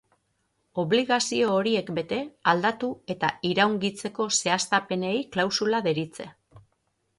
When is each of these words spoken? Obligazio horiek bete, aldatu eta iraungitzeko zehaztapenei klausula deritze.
Obligazio 0.83 1.51
horiek 1.57 1.91
bete, 1.99 2.19
aldatu 2.55 2.89
eta 3.17 3.31
iraungitzeko 3.51 4.29
zehaztapenei 4.41 5.15
klausula 5.37 5.85
deritze. 5.91 6.31